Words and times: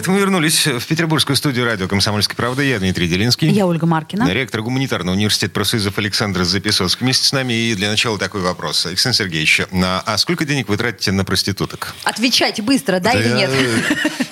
Это 0.00 0.10
мы 0.10 0.18
вернулись 0.18 0.66
в 0.66 0.86
петербургскую 0.86 1.36
студию 1.36 1.66
радио 1.66 1.86
«Комсомольская 1.86 2.34
правда». 2.34 2.62
Я 2.62 2.78
Дмитрий 2.78 3.06
Делинский. 3.06 3.50
Я 3.50 3.66
Ольга 3.66 3.84
Маркина. 3.84 4.32
Ректор 4.32 4.62
гуманитарного 4.62 5.14
университета 5.14 5.52
профсоюзов 5.52 5.98
Александр 5.98 6.44
Записовский. 6.44 7.04
Вместе 7.04 7.26
с 7.28 7.32
нами. 7.32 7.52
И 7.52 7.74
для 7.74 7.90
начала 7.90 8.16
такой 8.18 8.40
вопрос. 8.40 8.86
Александр 8.86 9.18
Сергеевич, 9.18 9.60
на, 9.72 10.00
а 10.00 10.16
сколько 10.16 10.46
денег 10.46 10.70
вы 10.70 10.78
тратите 10.78 11.12
на 11.12 11.22
проституток? 11.26 11.94
Отвечайте 12.04 12.62
быстро, 12.62 12.98
да, 12.98 13.12
Да 13.12 13.20
или 13.20 13.28
я- 13.28 13.36
нет? 13.36 13.50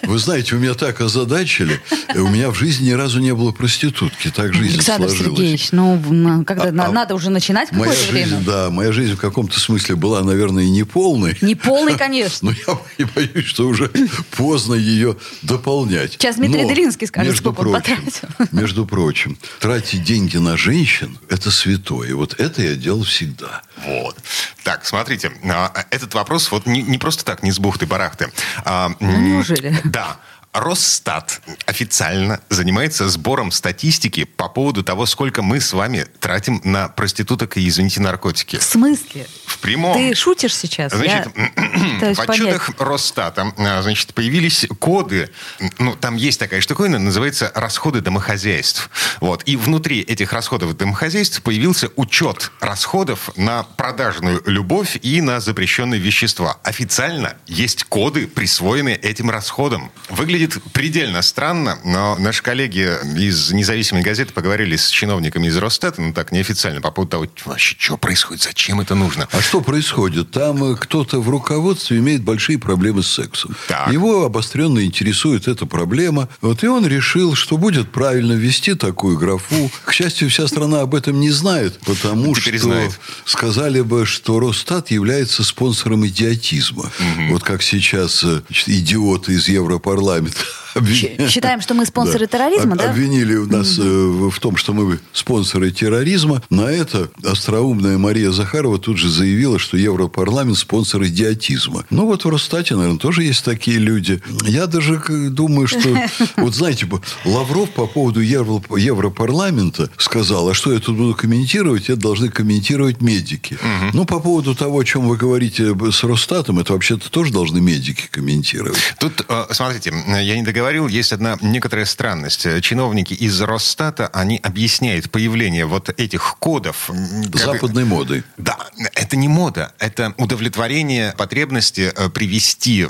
Вы 0.05 0.19
знаете, 0.19 0.55
у 0.57 0.59
меня 0.59 0.73
так 0.73 1.03
озадачили. 1.03 1.79
У 2.15 2.29
меня 2.29 2.49
в 2.49 2.55
жизни 2.55 2.87
ни 2.87 2.93
разу 2.93 3.21
не 3.21 3.35
было 3.35 3.53
проститутки. 3.53 4.31
Так 4.31 4.55
жизнь 4.55 4.77
Александр 4.77 5.09
сложилась. 5.11 5.37
Сергеевич, 5.37 5.73
ну, 5.73 6.45
когда 6.47 6.65
А- 6.85 6.87
а 6.89 6.93
надо 6.93 7.15
уже 7.15 7.29
начинать 7.29 7.73
Моя 7.73 7.93
какое-то 7.93 8.11
жизнь, 8.11 8.29
время. 8.31 8.43
да, 8.47 8.71
моя 8.71 8.91
жизнь 8.91 9.17
в 9.17 9.19
каком-то 9.21 9.61
смысле 9.61 9.97
была, 9.97 10.23
наверное, 10.23 10.65
неполной. 10.65 11.37
Не 11.43 11.55
полный, 11.55 11.95
конечно. 11.99 12.51
Но 12.51 12.57
я 12.67 12.79
и 12.97 13.05
боюсь, 13.05 13.45
что 13.45 13.69
уже 13.69 13.91
поздно 14.35 14.73
ее 14.73 15.19
дополнять. 15.59 16.13
Сейчас 16.13 16.37
Дмитрий 16.37 16.63
Но, 16.63 16.69
Делинский 16.69 17.07
скажет, 17.07 17.33
между 17.33 17.53
сколько 17.53 17.67
он 17.67 17.73
прочим, 17.73 17.97
потратил. 17.97 18.29
Между 18.53 18.87
прочим, 18.87 19.39
тратить 19.61 20.05
деньги 20.05 20.37
на 20.37 20.57
женщин– 20.57 21.19
это 21.29 21.51
святое. 21.51 22.15
Вот 22.15 22.39
это 22.39 22.63
я 22.63 22.75
делал 22.75 23.03
всегда. 23.05 23.63
Вот. 23.85 24.17
Так, 24.65 24.87
смотрите, 24.87 25.33
а, 25.45 25.87
этот 25.91 26.15
вопрос 26.15 26.51
вот 26.51 26.67
не, 26.67 26.83
не 26.83 26.99
просто 26.99 27.25
так, 27.25 27.43
не 27.43 27.51
с 27.53 27.59
бухты-барахты. 27.59 28.33
А, 28.65 28.91
Ну, 29.01 29.17
неужели? 29.17 29.77
Да. 29.85 30.19
Росстат 30.53 31.43
официально 31.67 32.41
занимается 32.49 33.09
сбором 33.09 33.53
статистики 33.53 34.25
по 34.25 34.49
поводу 34.49 34.83
того, 34.83 35.05
сколько 35.07 35.43
мы 35.43 35.61
с 35.61 35.73
вами 35.75 36.07
тратим 36.21 36.61
на 36.65 36.89
проституток 36.89 37.59
и, 37.59 37.69
извините, 37.69 38.01
наркотики. 38.01 38.57
В 38.57 38.63
смысле? 38.63 39.27
В 39.59 39.61
прямом. 39.61 39.95
Ты 39.97 40.15
шутишь 40.15 40.55
сейчас? 40.55 40.93
Значит, 40.93 41.29
Я 41.35 42.13
в 42.15 42.15
понять. 42.15 42.19
отчетах 42.29 42.71
Росстата, 42.79 43.53
а, 43.57 43.83
значит, 43.83 44.15
появились 44.15 44.67
коды. 44.79 45.31
Ну, 45.79 45.97
там 45.97 46.17
есть 46.17 46.39
такая 46.39 46.61
штуковина, 46.61 46.99
называется 46.99 47.51
расходы 47.55 48.01
домохозяйств. 48.01 48.89
Вот. 49.21 49.43
И 49.47 49.57
внутри 49.57 50.01
этих 50.01 50.33
расходов 50.33 50.77
домохозяйств 50.77 51.43
появился 51.43 51.91
учет 51.97 52.53
расходов 52.61 53.31
на 53.37 53.65
продажную 53.65 54.43
любовь 54.47 54.97
и 55.03 55.21
на 55.21 55.41
запрещенные 55.41 56.01
вещества. 56.01 56.59
Официально 56.63 57.35
есть 57.47 57.85
коды, 57.85 58.29
присвоенные 58.29 58.97
этим 58.97 59.29
расходам. 59.31 59.91
Выглядит 60.09 60.63
предельно 60.73 61.21
странно, 61.23 61.81
но 61.85 62.17
наши 62.17 62.43
коллеги 62.43 62.97
из 63.19 63.51
независимой 63.51 64.03
газеты 64.03 64.33
поговорили 64.33 64.77
с 64.77 64.89
чиновниками 64.89 65.49
из 65.49 65.57
Росстата, 65.57 66.01
ну 66.01 66.13
так 66.13 66.31
неофициально, 66.31 66.81
по 66.81 66.93
поводу 66.93 67.11
того, 67.11 67.27
вообще, 67.45 67.75
что 67.79 67.97
происходит, 67.97 68.45
зачем 68.45 68.81
это 68.81 68.95
нужно. 68.95 69.29
А 69.33 69.41
что 69.49 69.63
происходит? 69.63 70.31
Там 70.31 70.63
э, 70.73 70.77
кто-то 70.77 71.21
в 71.21 71.29
руководстве 71.31 71.99
имеет 71.99 72.23
большие 72.23 72.59
проблемы 72.59 73.03
с 73.03 73.09
сексом. 73.09 73.57
Так. 73.67 73.91
Его 73.91 74.25
обостренно 74.25 74.85
интересует 74.85 75.49
эта 75.49 75.65
проблема. 75.65 76.29
Вот 76.43 76.63
и 76.63 76.67
он 76.67 76.87
решил, 76.87 77.35
что 77.35 77.57
будет 77.57 77.91
правильно 77.91 78.35
ввести 78.35 78.75
такую 78.75 79.17
графу. 79.19 79.71
К 79.85 79.93
счастью, 79.93 80.29
вся 80.29 80.47
страна 80.49 80.83
об 80.83 80.95
этом 80.95 81.19
не 81.19 81.31
знает, 81.31 81.79
потому 81.87 82.35
Теперь 82.35 82.59
что 82.59 82.69
знает. 82.69 83.01
сказали 83.25 83.81
бы, 83.81 84.05
что 84.05 84.39
Росстат 84.39 84.91
является 84.91 85.43
спонсором 85.43 86.07
идиотизма. 86.07 86.91
Вот 87.31 87.43
как 87.43 87.63
сейчас 87.63 88.23
э, 88.25 88.43
значит, 88.49 88.69
идиоты 88.69 89.33
из 89.33 89.49
Европарламента 89.49 90.37
считаем, 91.29 91.61
что 91.61 91.75
мы 91.75 91.87
спонсоры 91.87 92.27
терроризма, 92.27 92.73
об- 92.73 92.79
да? 92.79 92.91
Обвинили 92.91 93.35
у 93.37 93.47
нас 93.47 93.79
э, 93.79 93.83
в 93.83 94.29
в 94.31 94.41
том, 94.41 94.57
что 94.57 94.73
мы 94.73 95.01
спонсоры 95.13 95.71
терроризма. 95.71 96.43
На 96.51 96.71
это 96.71 97.11
остроумная 97.25 97.99
Мария 97.99 98.31
Захарова 98.31 98.79
тут 98.79 98.99
же 98.99 99.09
заявила, 99.09 99.38
что 99.59 99.77
Европарламент 99.77 100.59
спонсор 100.59 101.05
идиотизма. 101.05 101.85
Ну, 101.91 102.07
вот 102.07 102.25
в 102.25 102.29
Росстате, 102.29 102.75
наверное, 102.77 102.99
тоже 102.99 103.23
есть 103.25 103.45
такие 103.45 103.79
люди. 103.79 104.21
Я 104.45 104.67
даже 104.67 104.99
думаю, 105.31 105.67
что... 105.67 105.79
Вот 106.37 106.55
знаете, 106.55 106.87
б- 106.87 107.01
Лавров 107.25 107.71
по 107.71 107.87
поводу 107.87 108.21
Евро- 108.21 108.63
Европарламента 108.79 109.91
сказал, 109.97 110.49
а 110.49 110.55
что 110.55 110.73
я 110.73 110.79
тут 110.81 110.97
буду 110.97 111.15
комментировать, 111.15 111.85
это 111.91 111.97
должны 112.01 112.29
комментировать 112.31 113.01
медики. 113.01 113.59
Ну, 113.93 114.05
по 114.05 114.21
поводу 114.21 114.55
того, 114.55 114.79
о 114.81 114.85
чем 114.85 115.09
вы 115.09 115.17
говорите 115.17 115.75
с 115.91 116.05
Росстатом, 116.05 116.59
это 116.59 116.73
вообще-то 116.73 117.11
тоже 117.11 117.33
должны 117.33 117.61
медики 117.61 118.09
комментировать. 118.11 118.79
Тут, 118.99 119.25
э, 119.29 119.45
смотрите, 119.53 119.93
я 120.07 120.37
не 120.37 120.43
договорил, 120.43 120.89
есть 120.89 121.13
одна 121.13 121.37
некоторая 121.43 121.87
странность. 121.87 122.47
Чиновники 122.63 123.15
из 123.15 123.41
Росстата, 123.41 124.09
они 124.09 124.39
объясняют 124.43 125.11
появление 125.11 125.67
вот 125.67 125.89
этих 125.99 126.37
кодов. 126.39 126.91
как- 127.33 127.41
Западной 127.41 127.85
моды. 127.85 128.25
Да, 128.37 128.57
это 128.95 129.17
не 129.17 129.28
мода, 129.29 129.73
это 129.79 130.15
удовлетворение 130.17 131.15
потребности 131.17 131.93
э, 131.95 132.09
привести 132.09 132.87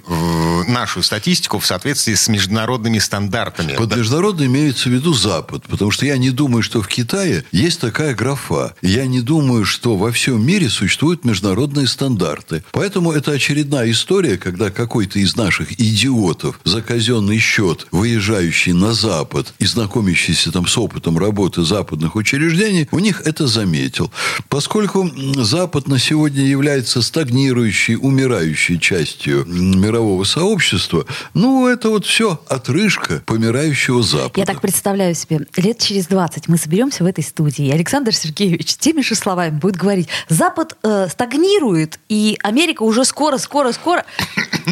нашу 0.69 1.03
статистику 1.03 1.59
в 1.59 1.67
соответствии 1.67 2.15
с 2.15 2.29
международными 2.29 2.99
стандартами. 2.99 3.75
Под 3.75 3.89
Да. 3.91 3.97
международно 3.97 4.45
имеется 4.45 4.89
в 4.89 4.93
виду 4.93 5.13
Запад, 5.15 5.65
потому 5.69 5.91
что 5.91 6.07
я 6.07 6.17
не 6.19 6.31
думаю, 6.31 6.63
что 6.63 6.83
в 6.83 6.89
Китае 6.89 7.45
есть 7.53 7.81
такая 7.81 8.15
графа. 8.15 8.75
Я 8.83 9.07
не 9.07 9.21
думаю, 9.21 9.65
что 9.65 9.97
во 9.97 10.13
всем 10.13 10.45
мире 10.47 10.69
существуют 10.69 11.25
международные 11.25 11.87
стандарты. 11.87 12.63
Поэтому 12.73 13.13
это 13.13 13.33
очередная 13.33 13.91
история, 13.91 14.37
когда 14.37 14.71
какой-то 14.71 15.19
из 15.19 15.37
наших 15.37 15.73
идиотов 15.81 16.61
за 16.65 16.83
казенный 16.83 17.39
счет, 17.39 17.87
выезжающий 17.91 18.73
на 18.73 18.93
Запад 18.93 19.55
и 19.59 19.67
знакомящийся 19.67 20.53
там 20.53 20.67
с 20.67 20.77
опытом 20.79 21.19
работы 21.19 21.65
западных 21.65 22.15
учреждений, 22.17 22.89
у 22.91 22.99
них 22.99 23.23
это 23.25 23.47
заметил. 23.47 24.13
Поскольку 24.49 25.11
Запад 25.37 25.89
на 25.89 25.99
сегодня 25.99 26.28
является 26.35 27.03
стагнирующей, 27.03 27.97
умирающей 27.97 28.79
частью 28.79 29.45
мирового 29.47 30.25
сообщества, 30.25 31.07
ну, 31.35 31.67
это 31.67 31.91
вот 31.91 32.07
все 32.07 32.41
отрыжка 32.49 33.23
помирающего 33.27 34.03
Запада. 34.03 34.41
Я 34.41 34.47
так 34.47 34.61
представляю 34.61 35.15
себе, 35.15 35.41
лет 35.57 35.79
через 35.79 36.07
20 36.07 36.49
мы 36.49 36.59
соберемся 36.59 37.05
в 37.05 37.07
этой 37.07 37.25
студии, 37.25 37.67
и 37.67 37.71
Александр 37.71 38.15
Сергеевич 38.15 38.77
теми 38.77 39.03
же 39.03 39.15
словами 39.15 39.59
будет 39.59 39.77
говорить, 39.77 40.09
Запад 40.29 40.77
э, 40.83 41.09
стагнирует, 41.11 41.99
и 42.09 42.39
Америка 42.43 42.83
уже 42.83 43.05
скоро, 43.05 43.39
скоро, 43.39 43.73
скоро... 43.73 44.05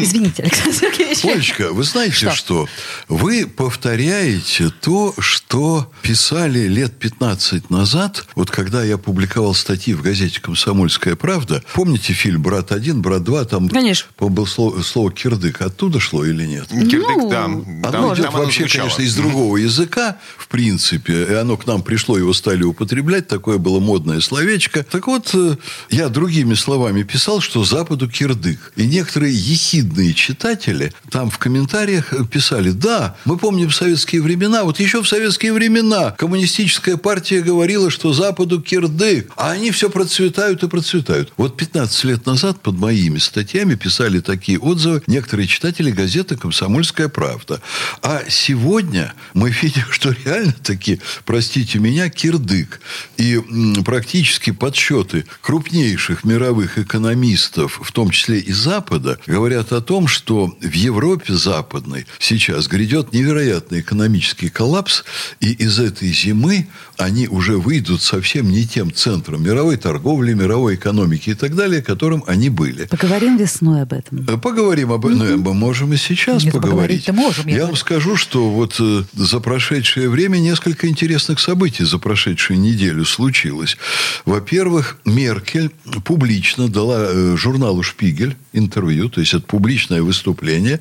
Извините, 0.01 0.43
Александр 0.43 0.75
Сергеевич. 0.77 1.25
Олечка, 1.25 1.73
вы 1.73 1.85
знаете 1.85 2.15
Что? 2.17 2.35
что? 2.35 2.69
Вы 3.09 3.47
повторяете 3.47 4.71
то, 4.81 5.15
что 5.19 5.91
писали 6.03 6.67
лет 6.69 6.99
15 6.99 7.71
назад, 7.71 8.27
вот 8.35 8.51
когда 8.51 8.83
я 8.85 8.99
публиковал 8.99 9.55
статьи 9.55 9.95
в 9.95 10.03
газете 10.03 10.41
«Комсомольская 10.41 11.17
правда». 11.17 11.63
Помните 11.75 12.13
фильм 12.13 12.43
«Брат 12.43 12.73
один», 12.73 13.03
«Брат 13.03 13.23
два»? 13.23 13.45
Там, 13.45 13.69
Конечно. 13.69 14.09
было 14.19 14.45
слово, 14.47 14.83
слово 14.83 15.11
«кирдык». 15.13 15.63
Оттуда 15.63 16.01
шло 16.01 16.25
или 16.25 16.45
нет? 16.45 16.69
Кирдык, 16.69 17.17
Ну, 17.17 17.31
да. 17.31 17.45
Оно 17.45 17.63
Там- 17.91 18.15
идет 18.15 18.25
там 18.27 18.35
оно 18.35 18.45
вообще, 18.45 18.61
звучало. 18.61 18.83
конечно, 18.89 19.03
из 19.03 19.15
другого 19.15 19.57
языка, 19.57 20.19
в 20.37 20.49
принципе. 20.49 21.25
И 21.25 21.33
оно 21.35 21.57
к 21.57 21.67
нам 21.67 21.83
пришло, 21.83 22.19
его 22.19 22.33
стали 22.33 22.63
употреблять. 22.65 23.29
Такое 23.29 23.59
было 23.59 23.81
модное 23.81 24.21
словечко. 24.21 24.83
Так 24.83 25.07
вот, 25.07 25.31
э, 25.35 25.57
я 25.91 26.09
другими 26.09 26.55
словами 26.55 27.03
писал, 27.03 27.41
что 27.41 27.65
Западу 27.65 28.09
кирдык. 28.09 28.73
И 28.77 28.87
некоторые 28.87 29.35
ехидные 29.35 29.86
читатели 30.15 30.93
там 31.11 31.31
в 31.31 31.39
комментариях 31.39 32.13
писали, 32.31 32.71
да, 32.71 33.17
мы 33.25 33.39
помним 33.39 33.71
советские 33.71 34.23
времена. 34.23 34.65
Вот 34.65 34.81
еще 34.81 35.03
в 35.03 35.09
советские 35.09 35.53
времена 35.53 36.13
коммунистическая 36.13 36.97
партия 36.97 37.43
говорила, 37.43 37.91
что 37.91 38.13
Западу 38.13 38.61
кирдык. 38.61 39.33
А 39.37 39.53
они 39.53 39.71
все 39.71 39.91
процветают 39.91 40.63
и 40.63 40.69
процветают. 40.69 41.33
Вот 41.37 41.57
15 41.57 42.05
лет 42.05 42.27
назад 42.27 42.61
под 42.61 42.77
моими 42.77 43.19
статьями 43.19 43.75
писали 43.75 44.21
такие 44.21 44.59
отзывы 44.59 45.03
некоторые 45.07 45.47
читатели 45.47 45.91
газеты 45.91 46.37
«Комсомольская 46.37 47.09
правда». 47.09 47.61
А 48.03 48.23
сегодня 48.29 49.15
мы 49.35 49.51
видим, 49.51 49.85
что 49.91 50.15
реально 50.25 50.55
таки, 50.63 51.01
простите 51.25 51.79
меня, 51.79 52.09
кирдык. 52.09 52.81
И 53.17 53.41
практически 53.85 54.51
подсчеты 54.51 55.25
крупнейших 55.41 56.25
мировых 56.25 56.79
экономистов, 56.79 57.81
в 57.83 57.93
том 57.93 58.11
числе 58.11 58.39
и 58.39 58.53
Запада, 58.53 59.19
говорят 59.27 59.73
о 59.73 59.76
том, 59.81 60.07
что 60.09 60.55
в 60.61 60.73
Европе 60.73 61.35
западной 61.35 62.07
сейчас 62.19 62.69
грядет 62.69 63.13
невероятный 63.13 63.81
экономический 63.81 64.49
коллапс, 64.49 65.05
И 65.41 65.53
из 65.53 65.79
этой 65.79 66.13
зимы 66.13 66.69
они 66.97 67.29
уже 67.29 67.59
выйдут 67.59 68.03
совсем 68.03 68.51
не 68.51 68.67
тем 68.67 68.93
центром 68.93 69.43
мировой 69.43 69.77
торговли, 69.77 70.33
мировой 70.35 70.77
экономики 70.77 71.31
и 71.31 71.35
так 71.35 71.55
далее, 71.55 71.83
которым 71.83 72.25
они 72.27 72.49
были. 72.49 72.87
Поговорим 72.87 73.37
весной 73.37 73.83
об 73.83 73.93
этом. 73.93 74.25
Э, 74.29 74.39
Поговорим 74.39 74.93
об 74.93 75.05
этом. 75.07 75.19
Ну, 75.19 75.37
мы 75.39 75.55
можем 75.55 75.93
и 75.93 75.97
сейчас 75.97 76.45
Нет, 76.45 76.53
поговорить. 76.55 77.09
можем, 77.13 77.47
я 77.47 77.53
я 77.53 77.59
говорю. 77.59 77.67
вам 77.67 77.77
скажу, 77.77 78.17
что 78.17 78.51
вот 78.51 78.77
э, 78.81 79.03
за 79.15 79.41
прошедшее 79.41 80.09
время 80.09 80.39
несколько 80.39 80.89
интересных 80.89 81.41
событий 81.41 81.85
за 81.85 81.99
прошедшую 81.99 82.61
неделю 82.61 83.05
случилось. 83.05 83.77
Во-первых, 84.25 84.99
Меркель 85.05 85.71
публично 86.05 86.69
дала 86.69 87.07
э, 87.09 87.37
журналу 87.37 87.83
«Шпигель» 87.83 88.37
интервью, 88.53 89.09
то 89.11 89.21
есть 89.21 89.35
это 89.35 89.47
публичное 89.57 90.03
выступление, 90.03 90.81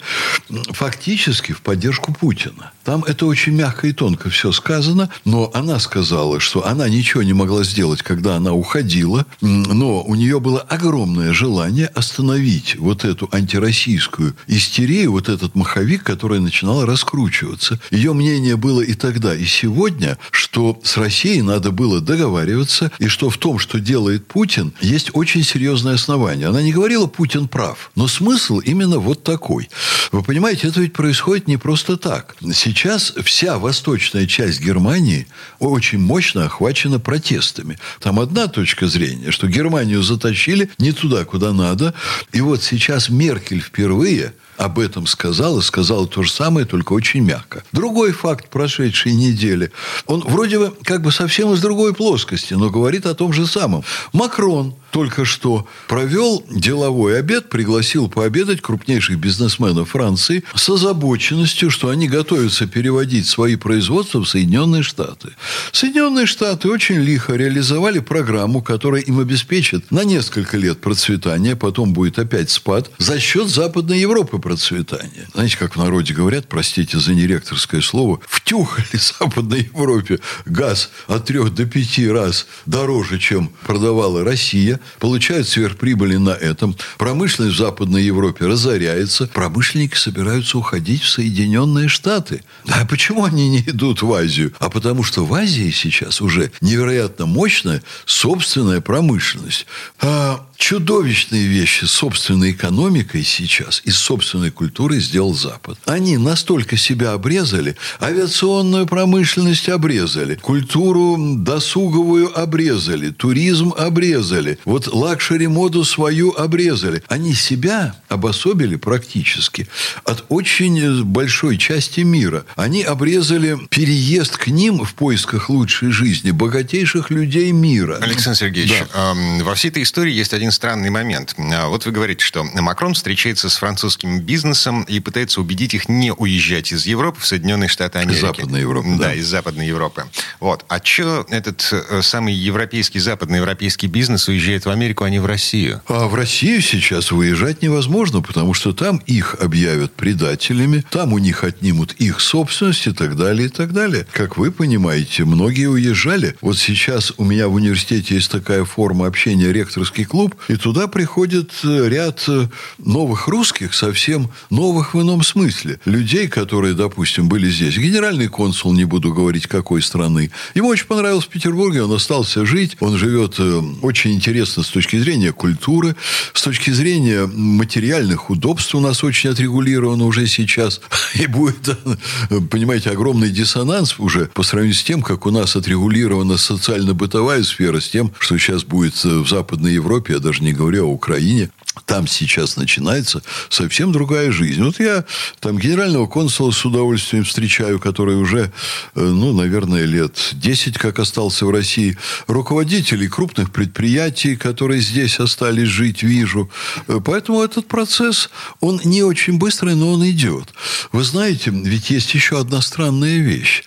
фактически 0.72 1.54
в 1.54 1.62
поддержку 1.62 2.14
Путина. 2.14 2.74
Там 2.84 3.06
это 3.06 3.26
очень 3.26 3.54
мягко 3.54 3.88
и 3.88 3.94
тонко 3.94 4.30
все 4.30 4.52
сказано, 4.52 5.10
но 5.24 5.50
она 5.54 5.80
сказала, 5.80 6.42
что 6.42 6.68
она 6.68 6.90
ничего 6.90 7.24
не 7.24 7.32
могла 7.32 7.64
сделать, 7.64 8.04
когда 8.04 8.36
она 8.36 8.52
уходила, 8.52 9.26
но 9.40 10.04
у 10.04 10.14
нее 10.16 10.42
было 10.42 10.60
огромное 10.60 11.32
желание 11.32 11.88
остановить 11.88 12.76
вот 12.76 13.06
эту 13.06 13.30
антироссийскую 13.32 14.36
истерию, 14.48 15.14
вот 15.14 15.30
этот 15.30 15.56
маховик, 15.56 16.04
который 16.04 16.42
начинал 16.42 16.86
раскручиваться. 16.86 17.80
Ее 17.92 18.12
мнение 18.12 18.58
было 18.58 18.82
и 18.82 18.94
тогда, 18.94 19.34
и 19.34 19.46
сегодня, 19.46 20.18
что 20.32 20.82
с 20.84 20.98
Россией 20.98 21.44
надо 21.44 21.72
было 21.72 22.02
договариваться, 22.02 22.92
и 23.00 23.08
что 23.08 23.30
в 23.30 23.38
том, 23.38 23.58
что 23.58 23.80
делает 23.80 24.28
Путин, 24.28 24.74
есть 24.82 25.12
очень 25.14 25.44
серьезное 25.44 25.94
основание. 25.94 26.50
Она 26.50 26.62
не 26.62 26.74
говорила, 26.74 27.08
Путин 27.08 27.48
прав, 27.48 27.90
но 27.96 28.10
смысл 28.10 28.60
именно 28.66 29.00
вот 29.00 29.24
такой. 29.24 29.70
Вы 30.12 30.24
понимаете, 30.24 30.68
это 30.68 30.82
ведь 30.82 30.94
происходит 30.94 31.48
не 31.48 31.58
просто 31.58 31.98
так. 31.98 32.36
Сейчас 32.54 33.14
вся 33.24 33.58
восточная 33.58 34.28
часть 34.28 34.62
Германии 34.62 35.28
очень 35.60 36.00
мощно 36.00 36.46
охвачена 36.46 37.00
протестами. 37.00 37.78
Там 38.00 38.20
одна 38.20 38.48
точка 38.48 38.88
зрения, 38.88 39.32
что 39.32 39.48
Германию 39.48 40.02
затащили 40.02 40.70
не 40.78 40.92
туда, 40.92 41.26
куда 41.26 41.54
надо. 41.54 41.94
И 42.32 42.42
вот 42.42 42.64
сейчас 42.64 43.10
Меркель 43.10 43.62
впервые 43.62 44.34
об 44.58 44.80
этом 44.80 45.06
сказала, 45.06 45.62
сказала 45.62 46.08
то 46.08 46.24
же 46.24 46.32
самое, 46.32 46.66
только 46.66 46.94
очень 46.94 47.22
мягко. 47.22 47.64
Другой 47.72 48.12
факт 48.12 48.50
прошедшей 48.50 49.14
недели. 49.14 49.72
Он 50.06 50.22
вроде 50.22 50.60
бы 50.60 50.74
как 50.84 51.02
бы 51.02 51.12
совсем 51.12 51.52
из 51.54 51.62
другой 51.62 51.94
плоскости, 51.94 52.54
но 52.54 52.70
говорит 52.70 53.06
о 53.06 53.16
том 53.16 53.34
же 53.34 53.48
самом. 53.48 53.84
Макрон 54.14 54.76
только 54.96 55.26
что 55.26 55.68
провел 55.90 56.46
деловой 56.50 57.20
обед, 57.20 57.50
пригласил 57.50 58.08
пообедать 58.08 58.62
крупнейших 58.62 59.20
бизнесменов 59.20 59.90
Франции 59.90 60.46
с 60.56 60.70
озабоченностью, 60.70 61.70
что 61.70 61.90
они 61.90 62.08
готовятся 62.08 62.66
переводить 62.66 63.28
свои 63.28 63.58
производства 63.58 64.22
в 64.22 64.30
Соединенные 64.30 64.84
Штаты. 64.84 65.34
Соединенные 65.74 66.26
Штаты 66.26 66.70
очень 66.70 67.02
лихо 67.02 67.36
реализовали 67.36 68.00
программу, 68.00 68.62
которая 68.62 69.02
им 69.02 69.20
обеспечит 69.20 69.92
на 69.92 70.06
несколько 70.06 70.56
лет 70.56 70.80
процветания, 70.80 71.58
потом 71.58 71.92
будет 71.92 72.18
опять 72.18 72.50
спад, 72.50 72.90
за 72.98 73.20
счет 73.20 73.50
Западной 73.50 74.00
Европы 74.00 74.40
процветания. 74.40 75.28
Знаете, 75.34 75.58
как 75.58 75.76
в 75.76 75.78
народе 75.78 76.14
говорят, 76.14 76.48
простите 76.48 77.00
за 77.00 77.14
неректорское 77.14 77.82
слово, 77.82 78.22
втюхали 78.30 78.88
Западной 79.20 79.70
Европе 79.76 80.22
газ 80.46 80.90
от 81.08 81.26
трех 81.26 81.54
до 81.54 81.66
пяти 81.66 82.08
раз 82.08 82.48
дороже, 82.66 83.20
чем 83.20 83.52
продавала 83.66 84.24
Россия, 84.24 84.80
получают 85.00 85.48
сверхприбыли 85.48 86.18
на 86.18 86.32
этом. 86.32 86.76
Промышленность 86.98 87.56
в 87.56 87.60
Западной 87.60 88.04
Европе 88.04 88.46
разоряется. 88.46 89.28
Промышленники 89.34 89.96
собираются 89.96 90.58
уходить 90.58 91.04
в 91.04 91.10
Соединенные 91.10 91.88
Штаты. 91.88 92.44
А 92.68 92.86
почему 92.86 93.26
они 93.26 93.50
не 93.50 93.62
идут 93.62 94.02
в 94.02 94.14
Азию? 94.14 94.54
А 94.60 94.70
потому 94.70 95.04
что 95.04 95.26
в 95.26 95.34
Азии 95.34 95.72
сейчас 95.72 96.22
уже 96.22 96.52
невероятно 96.62 97.26
мощная 97.26 97.84
собственная 98.06 98.82
промышленность. 98.82 99.66
А 100.02 100.46
чудовищные 100.58 101.48
вещи 101.48 101.86
собственной 101.86 102.52
экономикой 102.52 103.24
сейчас 103.24 103.82
и 103.84 103.92
собственной 103.92 104.52
культурой 104.52 105.00
сделал 105.00 105.34
Запад. 105.34 105.78
Они 105.86 106.18
настолько 106.18 106.78
себя 106.78 107.14
обрезали, 107.14 107.76
авиационную 108.02 108.86
промышленность 108.86 109.70
обрезали, 109.70 110.36
культуру 110.36 111.18
досуговую 111.38 112.38
обрезали, 112.38 113.12
туризм 113.12 113.74
обрезали, 113.78 114.58
вот 114.66 114.88
luxury-моду 114.92 115.84
свою 115.84 116.32
обрезали. 116.32 117.04
Они 117.08 117.34
себя 117.34 117.96
обособили 118.10 118.76
практически 118.76 119.68
от 120.04 120.26
очень 120.30 121.04
большой 121.04 121.58
части 121.58 122.02
мира. 122.02 122.46
Они 122.56 122.84
обрезали 122.84 123.58
переезд 123.70 124.38
к 124.38 124.48
ним 124.48 124.84
в 124.84 124.94
поисках 124.96 125.50
лучшей 125.50 125.92
жизни 125.92 126.32
богатейших 126.32 127.10
людей 127.12 127.52
мира. 127.52 127.98
Александр 128.02 128.40
Сергеевич, 128.40 128.84
эм, 128.94 129.44
во 129.44 129.56
всей 129.56 129.70
этой 129.70 129.84
истории 129.84 130.12
есть 130.14 130.34
один 130.34 130.52
странный 130.52 130.90
момент. 130.90 131.36
А, 131.38 131.68
Вот 131.68 131.86
вы 131.86 131.92
говорите, 131.92 132.24
что 132.26 132.44
Макрон 132.44 132.94
встречается 132.94 133.50
с 133.50 133.58
французским 133.58 134.20
бизнесом 134.22 134.84
и 134.84 135.00
пытается 135.00 135.42
убедить 135.42 135.74
их 135.74 135.90
не 135.90 136.12
уезжать 136.14 136.72
из 136.72 136.86
Европы 136.86 137.20
в 137.22 137.26
Соединенные 137.26 137.70
Штаты 137.70 138.00
Америки. 138.00 138.22
Западной 138.22 138.62
Европы, 138.62 138.88
Да, 138.98 139.06
да. 139.06 139.14
из 139.14 139.28
Западной 139.28 139.68
Европы. 139.68 140.06
Вот. 140.40 140.66
А 140.68 140.80
что 140.84 141.26
этот 141.30 141.68
э, 141.72 142.02
самый 142.02 142.34
европейский, 142.34 143.00
западноевропейский 143.00 143.88
бизнес 143.88 144.28
уезжает 144.28 144.55
в 144.64 144.70
Америку, 144.70 145.04
а 145.04 145.10
не 145.10 145.20
в 145.20 145.26
Россию? 145.26 145.82
А 145.88 146.08
в 146.08 146.16
Россию 146.16 146.62
сейчас 146.62 147.12
выезжать 147.12 147.62
невозможно, 147.62 148.22
потому 148.22 148.54
что 148.54 148.72
там 148.72 149.02
их 149.06 149.36
объявят 149.42 149.92
предателями, 149.94 150.86
там 150.90 151.12
у 151.12 151.18
них 151.18 151.44
отнимут 151.44 151.92
их 151.94 152.22
собственность 152.22 152.88
и 152.88 152.92
так 152.92 153.18
далее, 153.18 153.48
и 153.48 153.50
так 153.50 153.74
далее. 153.74 154.08
Как 154.14 154.38
вы 154.38 154.52
понимаете, 154.52 155.26
многие 155.26 155.68
уезжали. 155.68 156.36
Вот 156.40 156.58
сейчас 156.58 157.12
у 157.18 157.26
меня 157.26 157.48
в 157.50 157.56
университете 157.56 158.16
есть 158.16 158.32
такая 158.32 158.64
форма 158.64 159.08
общения 159.08 159.52
ректорский 159.52 160.06
клуб, 160.06 160.36
и 160.48 160.56
туда 160.56 160.88
приходит 160.88 161.52
э, 161.64 161.90
ряд 161.90 162.24
э, 162.28 162.48
новых 162.78 163.28
русских, 163.28 163.74
совсем 163.74 164.32
новых 164.50 164.94
в 164.94 165.02
ином 165.02 165.24
смысле. 165.24 165.80
Людей, 165.86 166.28
которые, 166.28 166.74
допустим, 166.74 167.28
были 167.28 167.50
здесь. 167.50 167.78
Генеральный 167.78 168.28
консул, 168.28 168.72
не 168.74 168.86
буду 168.86 169.14
говорить, 169.14 169.48
какой 169.48 169.82
страны. 169.82 170.32
Ему 170.54 170.70
очень 170.70 170.86
понравилось 170.86 171.26
в 171.26 171.30
Петербурге, 171.30 171.84
он 171.84 171.92
остался 171.92 172.46
жить, 172.46 172.78
он 172.80 172.98
живет 172.98 173.36
э, 173.40 173.62
очень 173.82 174.14
интересно 174.14 174.45
с 174.46 174.68
точки 174.70 174.98
зрения 174.98 175.32
культуры, 175.32 175.96
с 176.34 176.42
точки 176.42 176.72
зрения 176.72 177.26
материальных 177.26 178.30
удобств 178.30 178.76
у 178.76 178.80
нас 178.80 179.04
очень 179.04 179.30
отрегулировано 179.30 180.06
уже 180.06 180.28
сейчас. 180.28 180.82
И 181.16 181.28
будет, 181.28 181.78
понимаете, 182.50 182.92
огромный 182.92 183.30
диссонанс 183.30 184.00
уже 184.00 184.26
по 184.34 184.44
сравнению 184.44 184.76
с 184.76 184.84
тем, 184.84 185.02
как 185.02 185.26
у 185.26 185.32
нас 185.32 185.56
отрегулирована 185.56 186.38
социально-бытовая 186.38 187.44
сфера, 187.44 187.80
с 187.80 187.90
тем, 187.90 188.12
что 188.20 188.38
сейчас 188.38 188.64
будет 188.64 189.04
в 189.04 189.28
Западной 189.28 189.74
Европе, 189.74 190.14
я 190.14 190.20
даже 190.20 190.44
не 190.44 190.54
говорю 190.54 190.88
о 190.88 190.92
Украине. 190.92 191.50
Там 191.86 192.08
сейчас 192.08 192.58
начинается 192.58 193.22
совсем 193.50 193.92
другая 193.92 194.32
жизнь. 194.32 194.64
Вот 194.64 194.80
я 194.80 195.06
там 195.40 195.58
генерального 195.58 196.08
консула 196.08 196.52
с 196.52 196.66
удовольствием 196.66 197.24
встречаю, 197.24 197.80
который 197.80 198.16
уже, 198.16 198.52
э, 198.96 199.02
ну, 199.02 199.34
наверное, 199.34 199.86
лет 199.86 200.32
10 200.34 200.78
как 200.78 201.00
остался 201.00 201.46
в 201.46 201.50
России. 201.52 201.98
Руководителей 202.28 203.08
крупных 203.08 203.52
предприятий, 203.52 204.36
которые 204.36 204.82
здесь 204.82 205.20
остались 205.20 205.68
жить, 205.68 206.04
вижу. 206.04 206.50
Э, 206.88 207.00
Поэтому 207.04 207.44
этот 207.44 207.68
процесс, 207.68 208.30
он 208.62 208.82
не 208.84 209.04
очень 209.04 209.38
быстрый, 209.38 209.76
но 209.76 209.92
он 209.92 210.10
идет. 210.10 210.54
Вы 210.92 211.04
знаете, 211.04 211.52
ведь 211.52 211.90
есть 211.90 212.14
еще 212.14 212.40
одна 212.40 212.62
странная 212.62 213.20
вещь. 213.20 213.64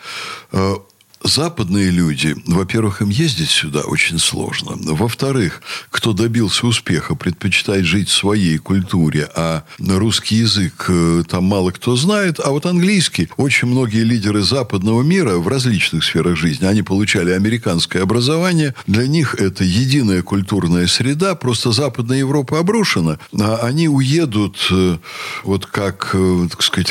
Э, 0.52 0.76
Западные 1.24 1.90
люди, 1.90 2.36
во-первых, 2.46 3.02
им 3.02 3.08
ездить 3.08 3.50
сюда 3.50 3.80
очень 3.80 4.20
сложно. 4.20 4.76
Во-вторых, 4.76 5.62
кто 6.08 6.14
добился 6.14 6.66
успеха, 6.66 7.14
предпочитает 7.14 7.84
жить 7.84 8.08
в 8.08 8.14
своей 8.14 8.56
культуре, 8.56 9.28
а 9.36 9.64
русский 9.78 10.36
язык 10.36 10.86
э, 10.88 11.22
там 11.28 11.44
мало 11.44 11.70
кто 11.70 11.96
знает, 11.96 12.40
а 12.42 12.50
вот 12.50 12.64
английский. 12.64 13.28
Очень 13.36 13.68
многие 13.68 14.04
лидеры 14.04 14.40
западного 14.40 15.02
мира 15.02 15.36
в 15.36 15.48
различных 15.48 16.04
сферах 16.04 16.38
жизни, 16.38 16.64
они 16.64 16.80
получали 16.80 17.32
американское 17.32 18.02
образование. 18.02 18.74
Для 18.86 19.06
них 19.06 19.34
это 19.34 19.64
единая 19.64 20.22
культурная 20.22 20.86
среда, 20.86 21.34
просто 21.34 21.72
Западная 21.72 22.20
Европа 22.20 22.58
обрушена, 22.58 23.18
а 23.38 23.58
они 23.62 23.86
уедут, 23.90 24.56
э, 24.70 24.96
вот 25.44 25.66
как, 25.66 26.12
э, 26.14 26.48
так 26.50 26.62
сказать, 26.62 26.90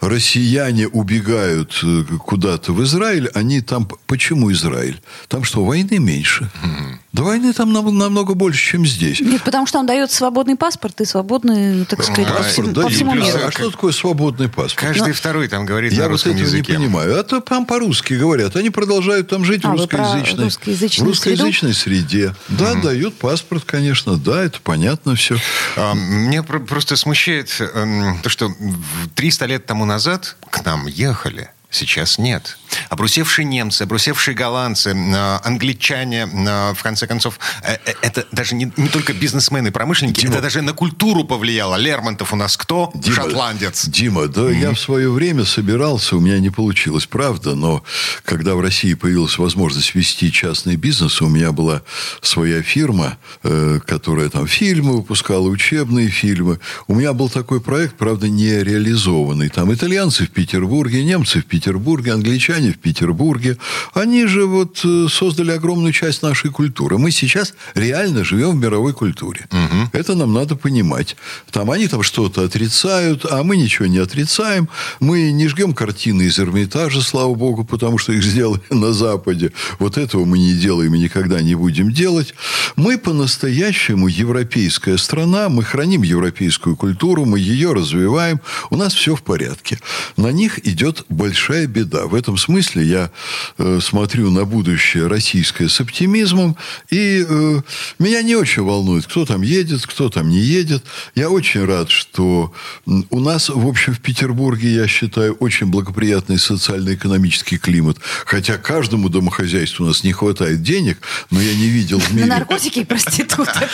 россияне 0.00 0.88
убегают 0.88 1.80
куда-то 2.26 2.72
в 2.72 2.82
Израиль, 2.82 3.28
они 3.34 3.60
там... 3.60 3.86
Почему 4.08 4.50
Израиль? 4.50 5.00
Там 5.28 5.44
что, 5.44 5.64
войны 5.64 6.00
меньше? 6.00 6.50
Да 7.12 7.22
войны 7.22 7.52
там 7.52 7.72
нам- 7.72 7.96
намного 7.96 8.34
больше, 8.34 8.47
чем 8.56 8.86
здесь. 8.86 9.20
Нет, 9.20 9.42
потому 9.42 9.66
что 9.66 9.78
он 9.78 9.86
дает 9.86 10.10
свободный 10.10 10.56
паспорт 10.56 11.00
и 11.00 11.04
свободный, 11.04 11.84
так 11.84 12.02
сказать, 12.02 12.26
А, 12.28 12.42
по, 12.62 12.62
да, 12.68 12.82
по 12.82 12.88
всему 12.88 13.14
миру. 13.14 13.26
А 13.46 13.50
что 13.50 13.70
такое 13.70 13.92
свободный 13.92 14.48
паспорт? 14.48 14.74
Каждый 14.74 15.12
второй 15.12 15.48
там 15.48 15.66
говорит 15.66 15.92
Я 15.92 15.98
на 16.00 16.04
вот 16.04 16.10
русском 16.12 16.32
этого 16.32 16.44
языке. 16.46 16.72
не 16.72 16.78
понимаю. 16.78 17.18
А 17.18 17.22
то 17.22 17.40
там 17.40 17.66
по-русски 17.66 18.14
говорят. 18.14 18.56
Они 18.56 18.70
продолжают 18.70 19.28
там 19.28 19.44
жить 19.44 19.64
А, 19.64 19.68
в 19.68 19.72
русскоязычной, 19.72 20.44
русскоязычную 20.44 21.06
в 21.06 21.08
русскоязычной 21.10 21.74
среде. 21.74 22.34
Да, 22.48 22.74
дают 22.74 23.16
паспорт, 23.18 23.64
конечно. 23.64 24.16
Да, 24.16 24.42
это 24.42 24.58
понятно 24.62 25.14
все. 25.14 25.36
А, 25.76 25.94
Меня 25.94 26.42
про- 26.42 26.60
просто 26.60 26.96
смущает 26.96 27.50
эм, 27.60 28.18
то, 28.22 28.28
что 28.28 28.48
в 28.48 29.08
300 29.14 29.46
лет 29.46 29.66
тому 29.66 29.84
назад 29.84 30.36
к 30.50 30.64
нам 30.64 30.86
ехали. 30.86 31.50
Сейчас 31.70 32.16
нет. 32.18 32.56
Обрусевшие 32.88 33.44
немцы, 33.44 33.82
обрусевшие 33.82 34.34
голландцы, 34.34 34.90
э, 34.90 35.38
англичане, 35.44 36.28
э, 36.32 36.74
в 36.74 36.82
конце 36.82 37.06
концов, 37.06 37.38
э, 37.62 37.76
это 38.02 38.26
даже 38.32 38.54
не, 38.54 38.72
не 38.76 38.88
только 38.88 39.12
бизнесмены, 39.12 39.70
промышленники, 39.70 40.20
Дима, 40.20 40.34
это 40.34 40.42
даже 40.42 40.62
на 40.62 40.72
культуру 40.72 41.24
повлияло. 41.24 41.76
Лермонтов 41.76 42.32
у 42.32 42.36
нас 42.36 42.56
кто? 42.56 42.90
Дима, 42.94 43.16
Шотландец. 43.16 43.86
Дима, 43.86 44.26
да 44.28 44.42
mm-hmm. 44.42 44.60
я 44.60 44.72
в 44.72 44.80
свое 44.80 45.10
время 45.10 45.44
собирался, 45.44 46.16
у 46.16 46.20
меня 46.20 46.38
не 46.38 46.50
получилось, 46.50 47.06
правда, 47.06 47.54
но 47.54 47.82
когда 48.24 48.54
в 48.54 48.60
России 48.60 48.94
появилась 48.94 49.38
возможность 49.38 49.94
вести 49.94 50.32
частный 50.32 50.76
бизнес, 50.76 51.20
у 51.22 51.28
меня 51.28 51.52
была 51.52 51.82
своя 52.20 52.62
фирма, 52.62 53.18
которая 53.86 54.28
там 54.28 54.46
фильмы 54.46 54.96
выпускала, 54.96 55.48
учебные 55.48 56.08
фильмы. 56.08 56.58
У 56.86 56.94
меня 56.94 57.12
был 57.12 57.28
такой 57.28 57.60
проект, 57.60 57.96
правда, 57.96 58.28
не 58.28 58.62
реализованный. 58.62 59.48
Там 59.48 59.72
итальянцы 59.72 60.24
в 60.24 60.30
Петербурге, 60.30 61.04
немцы 61.04 61.40
в 61.40 61.46
Петербурге, 61.46 62.12
англичане 62.12 62.57
в 62.66 62.78
Петербурге. 62.78 63.56
Они 63.94 64.26
же 64.26 64.46
вот 64.46 64.80
э, 64.84 65.06
создали 65.08 65.52
огромную 65.52 65.92
часть 65.92 66.22
нашей 66.22 66.50
культуры. 66.50 66.98
Мы 66.98 67.10
сейчас 67.10 67.54
реально 67.74 68.24
живем 68.24 68.50
в 68.50 68.62
мировой 68.62 68.92
культуре. 68.92 69.46
Угу. 69.50 69.90
Это 69.92 70.14
нам 70.14 70.32
надо 70.32 70.56
понимать. 70.56 71.16
Там 71.50 71.70
они 71.70 71.88
там 71.88 72.02
что-то 72.02 72.42
отрицают, 72.42 73.24
а 73.30 73.42
мы 73.42 73.56
ничего 73.56 73.86
не 73.86 73.98
отрицаем. 73.98 74.68
Мы 75.00 75.30
не 75.30 75.48
жгем 75.48 75.72
картины 75.74 76.22
из 76.22 76.38
Эрмитажа, 76.38 77.00
слава 77.00 77.34
богу, 77.34 77.64
потому 77.64 77.98
что 77.98 78.12
их 78.12 78.22
сделали 78.22 78.62
на 78.70 78.92
Западе. 78.92 79.52
Вот 79.78 79.96
этого 79.96 80.24
мы 80.24 80.38
не 80.38 80.54
делаем 80.54 80.94
и 80.94 80.98
никогда 80.98 81.40
не 81.40 81.54
будем 81.54 81.92
делать. 81.92 82.34
Мы 82.76 82.98
по-настоящему 82.98 84.08
европейская 84.08 84.98
страна, 84.98 85.48
мы 85.48 85.62
храним 85.62 86.02
европейскую 86.02 86.76
культуру, 86.76 87.24
мы 87.24 87.38
ее 87.38 87.72
развиваем, 87.72 88.40
у 88.70 88.76
нас 88.76 88.94
все 88.94 89.14
в 89.14 89.22
порядке. 89.22 89.78
На 90.16 90.32
них 90.32 90.66
идет 90.66 91.04
большая 91.08 91.66
беда. 91.66 92.06
В 92.06 92.14
этом 92.14 92.36
смысле 92.36 92.47
я 92.48 93.10
э, 93.58 93.80
смотрю 93.82 94.30
на 94.30 94.44
будущее 94.44 95.06
российское 95.06 95.68
с 95.68 95.80
оптимизмом, 95.80 96.56
и 96.90 97.24
э, 97.28 97.60
меня 97.98 98.22
не 98.22 98.36
очень 98.36 98.62
волнует, 98.62 99.06
кто 99.06 99.24
там 99.24 99.42
едет, 99.42 99.86
кто 99.86 100.08
там 100.08 100.28
не 100.28 100.40
едет. 100.40 100.82
Я 101.14 101.30
очень 101.30 101.64
рад, 101.64 101.90
что 101.90 102.52
у 102.86 103.20
нас, 103.20 103.48
в 103.48 103.66
общем, 103.66 103.94
в 103.94 104.00
Петербурге, 104.00 104.72
я 104.72 104.86
считаю, 104.86 105.34
очень 105.34 105.66
благоприятный 105.66 106.38
социально-экономический 106.38 107.58
климат. 107.58 107.98
Хотя 108.24 108.56
каждому 108.56 109.08
домохозяйству 109.08 109.84
у 109.84 109.88
нас 109.88 110.04
не 110.04 110.12
хватает 110.12 110.62
денег, 110.62 110.98
но 111.30 111.40
я 111.40 111.54
не 111.54 111.68
видел 111.68 111.98
в 111.98 112.10
мире... 112.12 112.26
На 112.26 112.38
наркотики 112.38 112.80
и 112.80 112.84
проституток. 112.84 113.56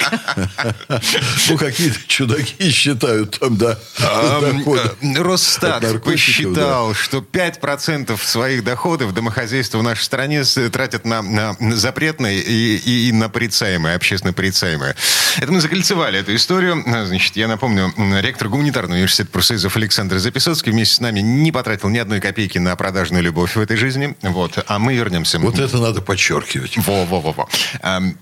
Ну, 1.49 1.59
какие-то 1.59 1.99
чудаки 2.07 2.71
считают 2.71 3.39
там, 3.39 3.57
да. 3.57 3.79
Э, 3.99 4.53
Росстат 5.17 6.03
посчитал, 6.03 6.95
что 6.95 7.19
5% 7.19 8.19
своих 8.23 8.64
доходов 8.65 9.15
домохозяйства 9.15 9.79
в 9.79 9.83
нашей 9.83 10.03
стране 10.03 10.43
тратят 10.73 11.05
на, 11.05 11.23
на 11.23 11.57
запретные 11.77 12.41
и, 12.41 13.09
и 13.09 13.13
на 13.13 13.29
порицаемые, 13.29 13.95
общественно 13.95 14.33
порицаемые. 14.33 14.97
Это 15.39 15.53
мы 15.53 15.61
закольцевали 15.61 16.19
эту 16.19 16.35
историю. 16.35 16.83
Значит, 16.85 17.37
я 17.37 17.47
напомню, 17.47 17.93
ректор 18.21 18.49
гуманитарного 18.49 18.97
университета 18.97 19.31
профсоюзов 19.31 19.77
Александр 19.77 20.19
Записоцкий 20.19 20.73
вместе 20.73 20.97
с 20.97 21.01
нами 21.01 21.21
не 21.21 21.53
потратил 21.53 21.89
ни 21.89 21.99
одной 21.99 22.21
копейки 22.21 22.59
на 22.59 22.75
продажную 22.77 23.23
любовь 23.23 23.55
в 23.55 23.61
этой 23.61 23.77
жизни. 23.77 24.17
Вот. 24.23 24.65
А 24.67 24.79
мы 24.79 24.95
вернемся. 24.95 25.39
Вот 25.39 25.59
это 25.59 25.79
надо 25.79 26.01
подчеркивать. 26.01 26.77
Во-во-во. 26.79 27.49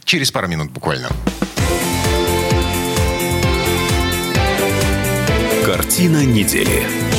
Через 0.05 0.31
пару 0.31 0.49
минут 0.49 0.71
буквально. 0.73 1.09
Картина 5.65 6.25
недели. 6.25 7.12